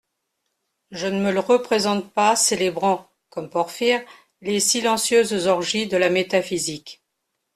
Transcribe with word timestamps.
Je 0.89 1.05
ne 1.05 1.19
me 1.23 1.31
le 1.31 1.39
représente 1.39 2.11
pas 2.11 2.35
célébrant, 2.35 3.07
comme 3.29 3.51
Porphyre, 3.51 4.03
les 4.41 4.59
silencieuses 4.59 5.45
orgies 5.45 5.85
de 5.85 5.95
la 5.97 6.09
métaphysique. 6.09 7.03